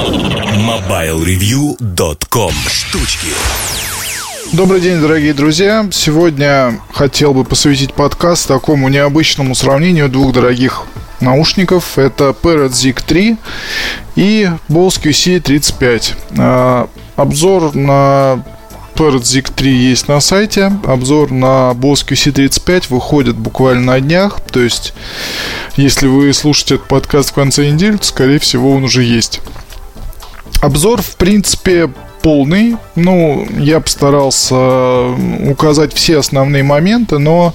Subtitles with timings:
[0.00, 3.28] MobileReview.com Штучки
[4.54, 5.86] Добрый день, дорогие друзья.
[5.92, 10.84] Сегодня хотел бы посвятить подкаст такому необычному сравнению двух дорогих
[11.20, 11.98] наушников.
[11.98, 13.36] Это Parrot Zig 3
[14.16, 16.14] и Bose QC35.
[16.38, 18.42] А, обзор на
[18.94, 20.72] Parrot Zig 3 есть на сайте.
[20.86, 24.40] Обзор на Bose QC35 выходит буквально на днях.
[24.50, 24.94] То есть,
[25.76, 29.42] если вы слушаете этот подкаст в конце недели, то, скорее всего, он уже есть.
[30.60, 31.90] Обзор, в принципе,
[32.22, 32.76] полный.
[32.94, 35.06] Ну, я постарался
[35.48, 37.54] указать все основные моменты, но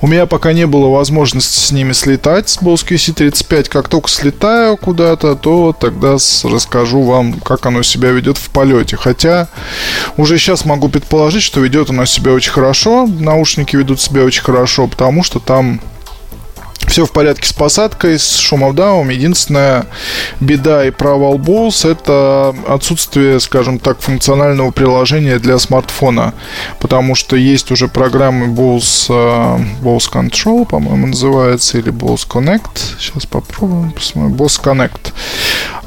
[0.00, 3.68] у меня пока не было возможности с ними слетать, с Bose QC35.
[3.68, 8.96] Как только слетаю куда-то, то тогда расскажу вам, как оно себя ведет в полете.
[8.96, 9.48] Хотя
[10.16, 13.06] уже сейчас могу предположить, что ведет оно себя очень хорошо.
[13.06, 15.80] Наушники ведут себя очень хорошо, потому что там
[16.86, 19.08] все в порядке с посадкой, с шумовдавом.
[19.08, 19.86] Единственная
[20.40, 26.34] беда и провал Bose– это отсутствие, скажем так, функционального приложения для смартфона.
[26.80, 32.98] Потому что есть уже программы Bose, э, Bose Control, по-моему, называется, или Bose Connect.
[32.98, 34.34] Сейчас попробуем посмотрим.
[34.34, 35.12] Bose Connect.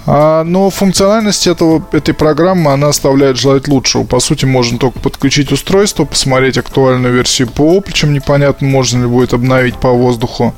[0.05, 4.03] А, но функциональность этого, этой программы, она оставляет желать лучшего.
[4.03, 9.33] По сути, можно только подключить устройство, посмотреть актуальную версию ПО, причем непонятно, можно ли будет
[9.33, 10.53] обновить по воздуху,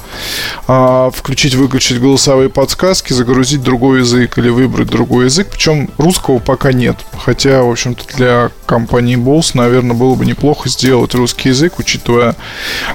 [0.67, 5.47] а, включить-выключить голосовые подсказки, загрузить другой язык или выбрать другой язык.
[5.51, 6.97] Причем русского пока нет.
[7.17, 12.37] Хотя, в общем-то, для компании Bose, наверное, было бы неплохо сделать русский язык, учитывая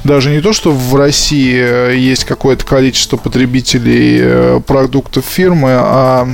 [0.05, 6.29] даже не то, что в России э, есть какое-то количество потребителей э, продуктов фирмы, а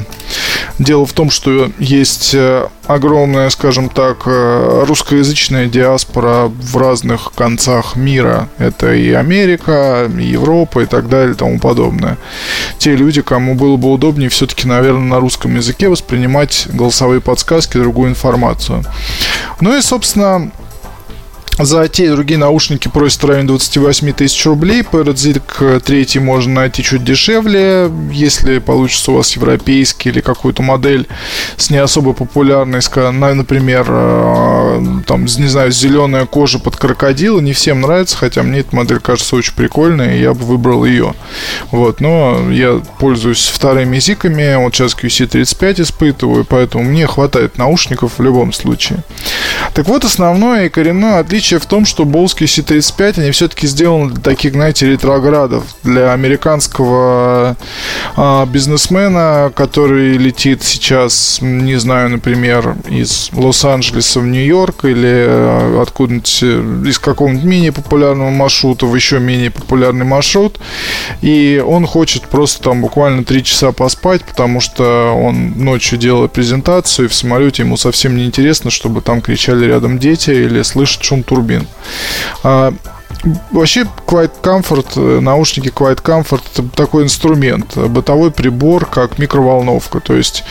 [0.79, 8.49] Дело в том, что есть э, огромная, скажем так, русскоязычная диаспора в разных концах мира.
[8.59, 12.19] Это и Америка, и Европа и так далее и тому подобное.
[12.79, 18.11] Те люди, кому было бы удобнее все-таки, наверное, на русском языке воспринимать голосовые подсказки, другую
[18.11, 18.85] информацию.
[19.61, 20.51] Ну и, собственно,
[21.59, 24.83] за те и другие наушники просят в районе 28 тысяч рублей.
[24.83, 27.91] Parrot 3 можно найти чуть дешевле.
[28.11, 31.07] Если получится у вас европейский или какую-то модель
[31.57, 32.81] с не особо популярной,
[33.35, 38.75] например, э, там, не знаю, зеленая кожа под крокодила, не всем нравится, хотя мне эта
[38.75, 41.15] модель кажется очень прикольной, и я бы выбрал ее.
[41.71, 48.23] Вот, но я пользуюсь вторыми зиками, вот сейчас QC35 испытываю, поэтому мне хватает наушников в
[48.23, 49.01] любом случае.
[49.75, 54.23] Так вот, основное и коренное отличие в том, что Болский C35, они все-таки сделаны для
[54.23, 57.57] таких, знаете, ретроградов, для американского
[58.17, 66.39] а, бизнесмена, который летит сейчас, не знаю, например, из Лос-Анджелеса в Нью-Йорк или а, откуда-нибудь
[66.43, 70.59] э, из какого-нибудь менее популярного маршрута в еще менее популярный маршрут,
[71.21, 77.07] и он хочет просто там буквально три часа поспать, потому что он ночью делал презентацию,
[77.07, 81.23] и в самолете ему совсем не интересно, чтобы там кричали рядом дети или слышат шум
[81.33, 81.67] турбин.
[82.45, 82.75] А,
[83.53, 90.01] Вообще, Quiet Comfort, э, наушники Quiet Comfort это такой инструмент, бытовой прибор, как микроволновка.
[90.01, 90.43] То есть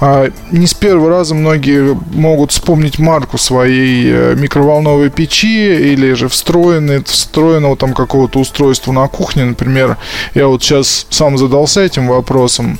[0.00, 6.28] а, не с первого раза многие могут вспомнить марку своей э, микроволновой печи или же
[6.28, 9.44] встроенный, встроенного там какого-то устройства на кухне.
[9.44, 9.98] Например,
[10.34, 12.78] я вот сейчас сам задался этим вопросом.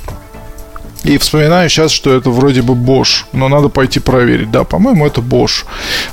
[1.05, 4.49] И вспоминаю сейчас, что это вроде бы Bosch, но надо пойти проверить.
[4.49, 5.65] Да, по-моему, это Bosch.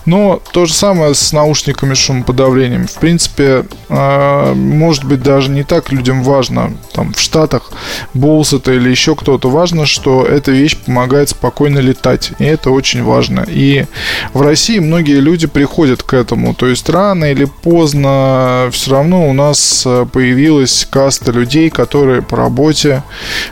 [0.04, 2.86] Но то же самое с наушниками шумоподавлением.
[2.86, 7.72] В принципе, э, может быть, даже не так людям важно, там, в Штатах,
[8.14, 9.48] Bose это или еще кто-то.
[9.48, 12.32] Важно, что эта вещь помогает спокойно летать.
[12.38, 13.46] И это очень важно.
[13.48, 13.86] И
[14.34, 16.52] в России многие люди приходят к этому.
[16.54, 22.36] То есть рано или поздно все равно у нас э, появилась каста людей, которые по
[22.36, 23.02] работе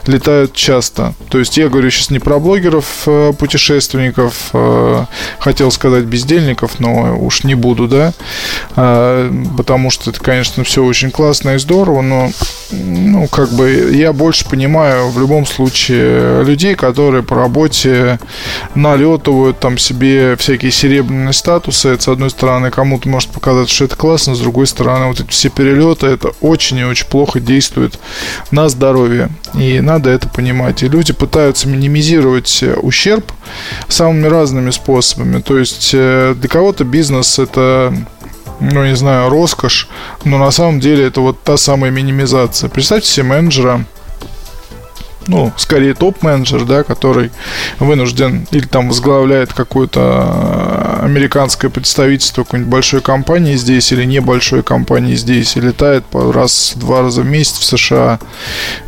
[0.05, 1.15] летают часто.
[1.31, 5.05] То есть я говорю сейчас не про блогеров, э, путешественников, э,
[5.39, 8.11] хотел сказать бездельников, но уж не буду, да,
[8.75, 12.31] а, потому что это, конечно, все очень классно и здорово, но,
[12.71, 18.19] ну, как бы я больше понимаю в любом случае людей, которые по работе
[18.75, 21.89] налетывают там себе всякие серебряные статусы.
[21.89, 25.29] Это, с одной стороны, кому-то может показаться, что это классно, с другой стороны, вот эти
[25.29, 27.99] все перелеты, это очень и очень плохо действует
[28.51, 29.29] на здоровье.
[29.53, 30.83] И надо это понимать.
[30.83, 33.31] И люди пытаются минимизировать э, ущерб
[33.87, 35.39] самыми разными способами.
[35.39, 37.93] То есть э, для кого-то бизнес это
[38.59, 39.87] ну, не знаю, роскошь,
[40.23, 42.71] но на самом деле это вот та самая минимизация.
[42.71, 43.85] Представьте себе менеджера,
[45.27, 47.29] ну, скорее топ-менеджер, да, который
[47.77, 50.70] вынужден или там возглавляет какую-то
[51.01, 57.25] американское представительство какой-нибудь большой компании здесь или небольшой компании здесь и летает раз-два раза в
[57.25, 58.19] месяц в США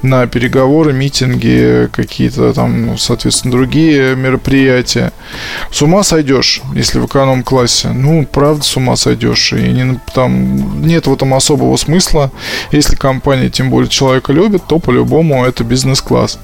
[0.04, 5.12] на переговоры, митинги, какие-то там, ну, соответственно, другие мероприятия.
[5.72, 7.90] С ума сойдешь, если в эконом-классе.
[7.90, 9.52] Ну, правда, с ума сойдешь.
[9.54, 12.32] И не, там нет в этом особого смысла.
[12.72, 16.38] Если компания, тем более, человека любит, то по-любому это бизнес-класс.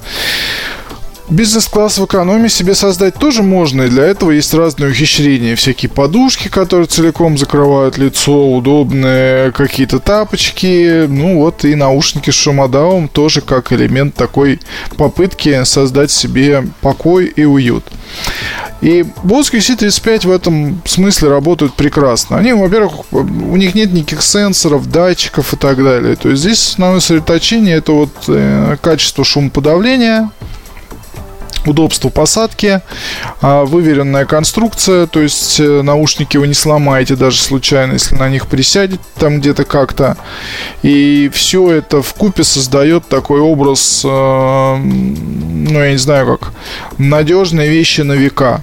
[1.30, 5.54] Бизнес-класс в экономии себе создать тоже можно, и для этого есть разные ухищрения.
[5.54, 13.06] Всякие подушки, которые целиком закрывают лицо, удобные какие-то тапочки, ну вот и наушники с шумодавом
[13.06, 14.58] тоже как элемент такой
[14.96, 17.84] попытки создать себе покой и уют.
[18.80, 22.38] И Bose QC35 в этом смысле работают прекрасно.
[22.38, 26.16] Они, во-первых, у них нет никаких сенсоров, датчиков и так далее.
[26.16, 30.30] То есть здесь основное сосредоточение это вот э, качество шумоподавления,
[31.66, 32.80] удобство посадки,
[33.40, 38.46] а, выверенная конструкция, то есть э, наушники вы не сломаете даже случайно, если на них
[38.46, 40.16] присядете там где-то как-то.
[40.82, 46.52] И все это в купе создает такой образ, э, ну я не знаю как,
[46.98, 48.62] надежные вещи на века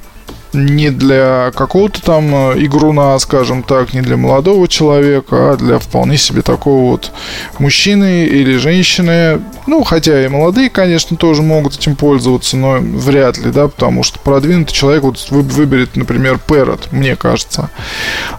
[0.58, 6.18] не для какого-то там э, игруна, скажем так, не для молодого человека, а для вполне
[6.18, 7.12] себе такого вот
[7.60, 9.42] мужчины или женщины.
[9.68, 14.20] Ну, хотя и молодые, конечно, тоже могут этим пользоваться, но вряд ли, да, потому что
[14.20, 17.70] продвинутый человек вот выберет, например, Parrot, мне кажется.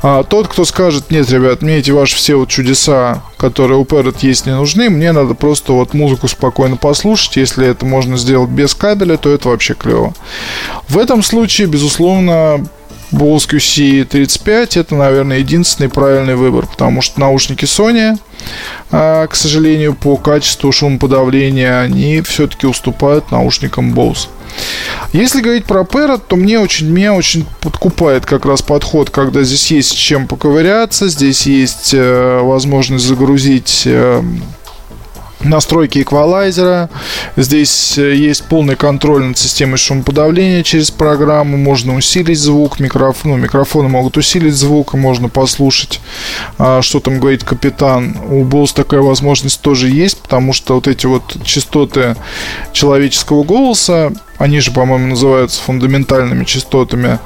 [0.02, 4.18] А тот, кто скажет, нет, ребят, мне эти ваши все вот чудеса, которые у Parrot
[4.22, 8.74] есть, не нужны, мне надо просто вот музыку спокойно послушать, если это можно сделать без
[8.74, 10.14] кабеля, то это вообще клево.
[10.88, 12.66] В этом случае, безусловно, безусловно,
[13.12, 18.18] Bose QC35 это, наверное, единственный правильный выбор, потому что наушники Sony,
[18.90, 24.28] а, к сожалению, по качеству шумоподавления, они все-таки уступают наушникам Bose.
[25.12, 29.70] Если говорить про Parrot, то мне очень, меня очень подкупает как раз подход, когда здесь
[29.70, 34.22] есть чем поковыряться, здесь есть э, возможность загрузить э,
[35.40, 36.90] настройки эквалайзера.
[37.36, 41.56] Здесь э, есть полный контроль над системой шумоподавления через программу.
[41.56, 42.80] Можно усилить звук.
[42.80, 46.00] Микрофон, ну, микрофоны могут усилить звук, можно послушать,
[46.58, 48.16] а, что там говорит капитан.
[48.28, 52.16] У Bose такая возможность тоже есть, потому что вот эти вот частоты
[52.72, 57.18] человеческого голоса, они же, по-моему, называются фундаментальными частотами,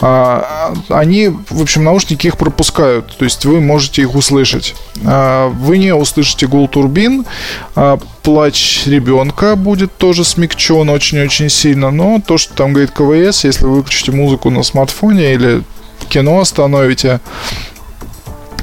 [0.00, 4.76] они, в общем, наушники их пропускают, то есть вы можете их услышать.
[5.04, 7.26] А, вы не услышите гул турбин,
[7.74, 13.64] а, плач ребенка будет тоже смягчен очень-очень сильно, но то, что там говорит КВС, если
[13.64, 15.62] вы выключите музыку на смартфоне или
[16.08, 17.20] кино остановите,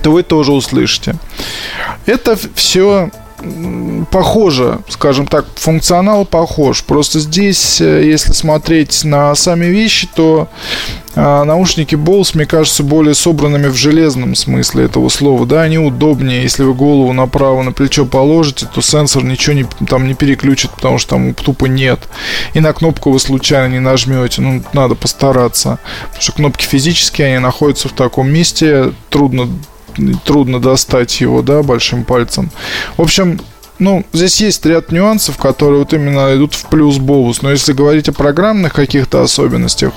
[0.01, 1.15] то вы тоже услышите.
[2.05, 3.09] Это все
[4.11, 6.83] похоже, скажем так, функционал похож.
[6.83, 10.47] Просто здесь, э, если смотреть на сами вещи, то
[11.17, 15.45] а, наушники Bose, мне кажется, более собранными в железном смысле этого слова.
[15.45, 16.43] Да, они удобнее.
[16.43, 20.97] Если вы голову направо на плечо положите, то сенсор ничего не, там не переключит, потому
[20.97, 21.99] что там тупо нет.
[22.53, 24.41] И на кнопку вы случайно не нажмете.
[24.41, 25.79] Ну, надо постараться.
[26.07, 28.91] Потому что кнопки физические, они находятся в таком месте.
[29.09, 29.49] Трудно
[30.23, 32.51] трудно достать его, да, большим пальцем.
[32.97, 33.39] В общем,
[33.77, 37.41] ну, здесь есть ряд нюансов, которые вот именно идут в плюс бонус.
[37.41, 39.93] Но если говорить о программных каких-то особенностях,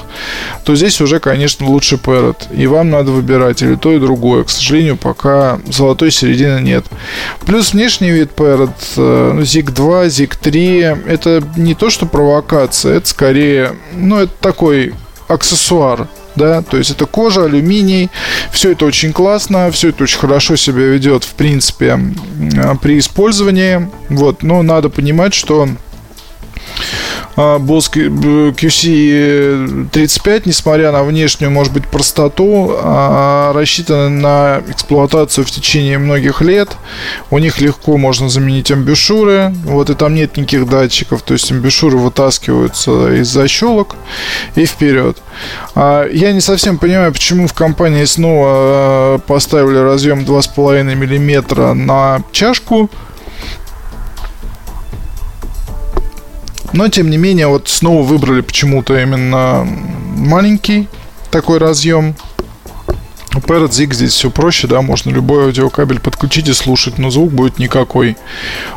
[0.65, 2.53] то здесь уже, конечно, лучше Parrot.
[2.53, 4.45] И вам надо выбирать или то, и другое.
[4.45, 6.87] К сожалению, пока золотой середины нет.
[7.47, 13.77] Плюс внешний вид Parrot, ZIG 2, ZIG 3, это не то, что провокация, это скорее,
[13.95, 14.95] ну, это такой
[15.29, 16.09] аксессуар
[16.39, 18.09] да, то есть это кожа, алюминий,
[18.51, 22.01] все это очень классно, все это очень хорошо себя ведет, в принципе,
[22.81, 25.69] при использовании, вот, но надо понимать, что
[27.37, 36.41] Boss QC35, несмотря на внешнюю, может быть, простоту, а, рассчитаны на эксплуатацию в течение многих
[36.41, 36.71] лет.
[37.31, 41.97] У них легко можно заменить амбушюры, вот и там нет никаких датчиков, то есть амбушюры
[41.97, 43.95] вытаскиваются из защелок
[44.57, 45.17] и вперед.
[45.77, 52.25] А, я не совсем понимаю, почему в компании снова а, поставили разъем 2,5 мм на
[52.33, 52.91] чашку,
[56.73, 59.67] Но, тем не менее, вот снова выбрали почему-то именно
[60.17, 60.89] маленький
[61.31, 62.15] такой разъем.
[63.37, 67.59] Parrot Zig здесь все проще, да, можно любой аудиокабель подключить и слушать, но звук будет
[67.59, 68.17] никакой.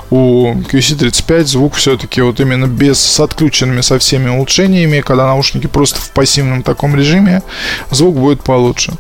[0.10, 6.02] У QC35 звук все-таки вот именно без, с отключенными со всеми улучшениями, когда наушники просто
[6.02, 7.44] в пассивном таком режиме,
[7.92, 8.94] звук будет получше.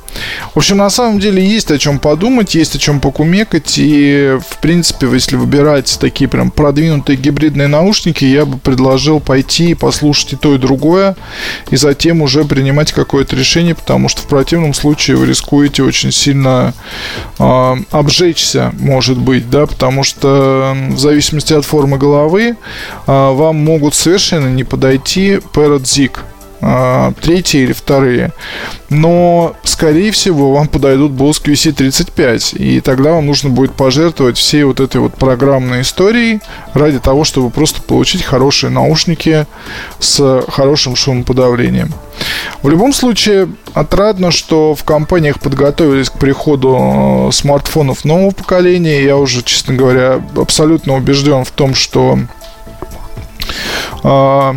[0.53, 4.61] В общем, на самом деле есть о чем подумать, есть о чем покумекать, и, в
[4.61, 10.35] принципе, если выбирать такие прям продвинутые гибридные наушники, я бы предложил пойти и послушать и
[10.37, 11.17] то, и другое,
[11.69, 16.11] и затем уже принимать какое-то решение, потому что в противном случае вы рискуете рискуете очень
[16.11, 16.73] сильно
[17.37, 22.55] э, обжечься, может быть, да, потому что в зависимости от формы головы э,
[23.05, 26.19] вам могут совершенно не подойти Parrot Zig
[27.21, 28.33] третьи или вторые.
[28.89, 32.57] Но, скорее всего, вам подойдут Bose QC35.
[32.57, 36.39] И тогда вам нужно будет пожертвовать всей вот этой вот программной историей
[36.73, 39.47] ради того, чтобы просто получить хорошие наушники
[39.99, 41.93] с хорошим шумоподавлением.
[42.61, 49.03] В любом случае, отрадно, что в компаниях подготовились к приходу э, смартфонов нового поколения.
[49.03, 52.19] Я уже, честно говоря, абсолютно убежден в том, что
[54.03, 54.53] э,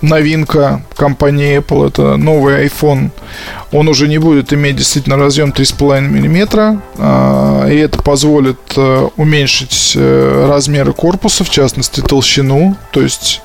[0.00, 3.10] новинка компании Apple, это новый iPhone.
[3.72, 9.92] Он уже не будет иметь действительно разъем 3,5 мм, а, и это позволит э, уменьшить
[9.96, 12.76] э, размеры корпуса, в частности толщину.
[12.92, 13.42] То есть,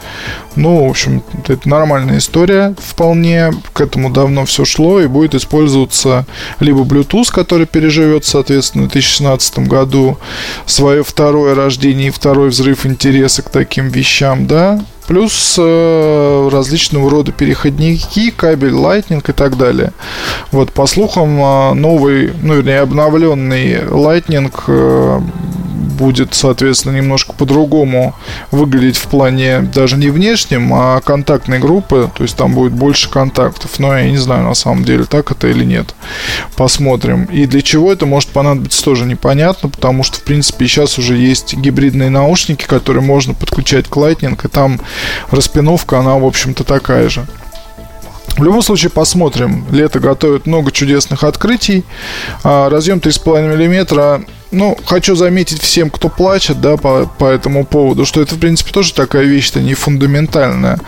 [0.56, 3.52] ну, в общем, это нормальная история вполне.
[3.74, 6.26] К этому давно все шло, и будет использоваться
[6.60, 10.18] либо Bluetooth, который переживет, соответственно, в 2016 году
[10.66, 17.32] свое второе рождение и второй взрыв интереса к таким вещам, да, плюс э, различного рода
[17.32, 19.92] переходники, кабель Lightning и так далее.
[20.52, 24.52] Вот, по слухам, э, новый, ну, вернее, обновленный Lightning
[25.72, 28.16] будет, соответственно, немножко по-другому
[28.52, 32.10] выглядеть в плане даже не внешнем, а контактной группы.
[32.16, 33.80] То есть там будет больше контактов.
[33.80, 35.96] Но я не знаю, на самом деле, так это или нет.
[36.56, 37.26] Посмотрим.
[37.26, 41.56] И для чего это может понадобиться, тоже непонятно, потому что, в принципе, сейчас уже есть
[41.56, 44.80] гибридные наушники, которые можно подключать к Lightning, и там
[45.30, 47.26] распиновка, она, в общем-то, такая же.
[48.38, 49.66] В любом случае, посмотрим.
[49.72, 51.84] Лето готовит много чудесных открытий.
[52.44, 58.06] А, разъем 3,5 мм ну, хочу заметить всем, кто плачет, да, по, по этому поводу,
[58.06, 60.80] что это, в принципе, тоже такая вещь-то не фундаментальная.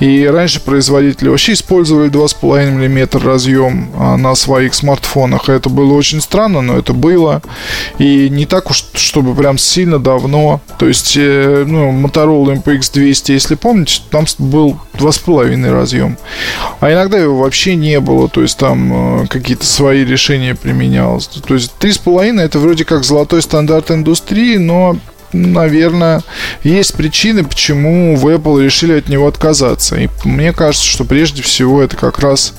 [0.00, 5.48] И раньше производители вообще использовали 2,5 мм разъем а, на своих смартфонах.
[5.48, 7.40] Это было очень странно, но это было.
[7.98, 10.60] И не так уж, чтобы прям сильно давно.
[10.78, 16.18] То есть, э, ну, Motorola MPX 200, если помните, там был 2,5 разъем.
[16.80, 18.28] А иногда его вообще не было.
[18.28, 21.26] То есть, там э, какие-то свои решения применялось.
[21.26, 24.96] То есть, 3,5 это вроде как золотой стандарт индустрии, но
[25.32, 26.22] наверное,
[26.62, 29.96] есть причины, почему в Apple решили от него отказаться.
[29.96, 32.54] И мне кажется, что прежде всего это как раз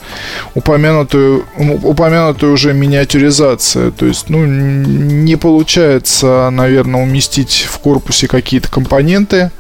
[0.54, 3.92] упомянутую, упомянутая уже миниатюризация.
[3.92, 9.51] То есть, ну, не получается, наверное, уместить в корпусе какие-то компоненты.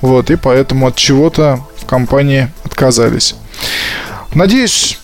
[0.00, 3.34] Вот, и поэтому от чего-то в компании отказались.
[4.34, 4.98] Надеюсь,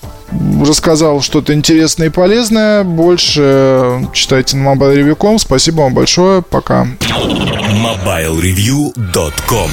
[0.64, 2.82] рассказал что-то интересное и полезное.
[2.84, 5.38] Больше читайте на mobilereview.com.
[5.38, 6.42] Спасибо вам большое.
[6.42, 6.88] Пока.
[7.00, 9.70] mobilereview.com